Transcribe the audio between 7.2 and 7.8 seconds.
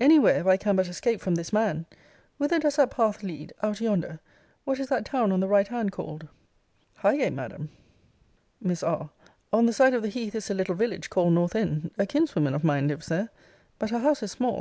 Madam.